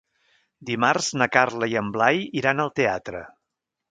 [0.69, 3.21] Dimarts na Carla i en Blai iran al teatre.